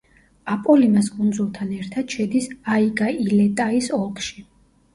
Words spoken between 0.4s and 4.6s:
აპოლიმას კუნძულთან ერთად შედის აიგა-ი-ლე-ტაის ოლქში.